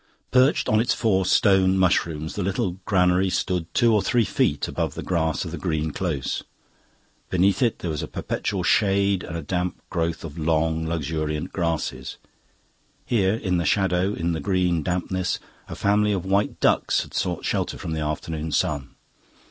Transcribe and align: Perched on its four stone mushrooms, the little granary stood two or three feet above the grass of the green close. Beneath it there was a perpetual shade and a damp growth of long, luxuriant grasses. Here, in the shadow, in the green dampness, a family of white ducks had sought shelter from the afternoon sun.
Perched 0.31 0.67
on 0.67 0.79
its 0.79 0.95
four 0.95 1.27
stone 1.27 1.77
mushrooms, 1.77 2.33
the 2.33 2.41
little 2.41 2.79
granary 2.85 3.29
stood 3.29 3.71
two 3.71 3.93
or 3.93 4.01
three 4.01 4.25
feet 4.25 4.67
above 4.67 4.95
the 4.95 5.03
grass 5.03 5.45
of 5.45 5.51
the 5.51 5.59
green 5.59 5.91
close. 5.91 6.41
Beneath 7.29 7.61
it 7.61 7.77
there 7.77 7.91
was 7.91 8.01
a 8.01 8.07
perpetual 8.07 8.63
shade 8.63 9.23
and 9.23 9.37
a 9.37 9.43
damp 9.43 9.79
growth 9.91 10.23
of 10.23 10.39
long, 10.39 10.87
luxuriant 10.87 11.53
grasses. 11.53 12.17
Here, 13.05 13.35
in 13.35 13.57
the 13.57 13.63
shadow, 13.65 14.15
in 14.15 14.31
the 14.33 14.39
green 14.39 14.81
dampness, 14.81 15.37
a 15.69 15.75
family 15.75 16.13
of 16.13 16.25
white 16.25 16.59
ducks 16.59 17.03
had 17.03 17.13
sought 17.13 17.45
shelter 17.45 17.77
from 17.77 17.93
the 17.93 17.99
afternoon 18.01 18.51
sun. 18.51 18.95